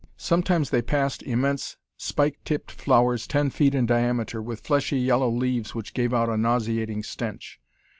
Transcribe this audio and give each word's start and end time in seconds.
Sometimes 0.17 0.71
they 0.71 0.81
passed 0.81 1.21
immense 1.21 1.77
spike 1.95 2.39
tipped 2.43 2.71
flowers 2.71 3.27
ten 3.27 3.51
feet 3.51 3.75
in 3.75 3.85
diameter, 3.85 4.41
with 4.41 4.61
fleshy 4.65 4.97
yellow 4.99 5.29
leaves 5.29 5.75
which 5.75 5.93
gave 5.93 6.11
out 6.11 6.27
a 6.27 6.37
nauseating 6.37 7.03
stench. 7.03 7.61